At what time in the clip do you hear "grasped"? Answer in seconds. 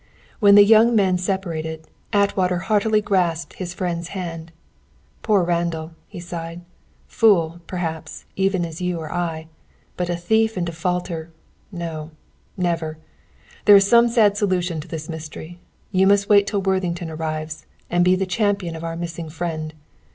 3.01-3.53